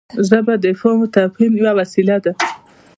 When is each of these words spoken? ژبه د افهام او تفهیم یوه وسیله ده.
ژبه 0.27 0.53
د 0.61 0.63
افهام 0.73 0.97
او 1.03 1.11
تفهیم 1.17 1.51
یوه 1.59 1.71
وسیله 1.79 2.17
ده. 2.23 2.31